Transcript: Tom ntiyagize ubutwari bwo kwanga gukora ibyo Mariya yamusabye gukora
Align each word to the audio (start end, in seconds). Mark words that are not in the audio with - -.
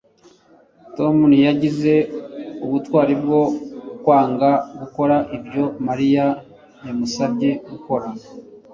Tom 0.97 1.15
ntiyagize 1.29 1.93
ubutwari 2.65 3.13
bwo 3.21 3.41
kwanga 4.01 4.49
gukora 4.79 5.15
ibyo 5.37 5.65
Mariya 5.87 6.25
yamusabye 6.85 7.49
gukora 7.71 8.07